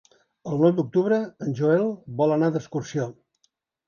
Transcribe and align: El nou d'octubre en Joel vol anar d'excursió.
El 0.51 0.61
nou 0.61 0.71
d'octubre 0.77 1.19
en 1.47 1.53
Joel 1.59 1.85
vol 2.21 2.33
anar 2.37 2.49
d'excursió. 2.57 3.07